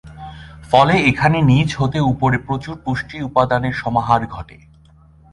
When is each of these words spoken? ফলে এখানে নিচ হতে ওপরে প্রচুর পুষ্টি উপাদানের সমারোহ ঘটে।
ফলে 0.71 0.95
এখানে 1.01 1.37
নিচ 1.41 1.69
হতে 1.75 1.97
ওপরে 2.01 2.37
প্রচুর 2.37 2.75
পুষ্টি 2.85 3.17
উপাদানের 3.23 3.73
সমারোহ 3.73 4.09
ঘটে। 4.35 4.57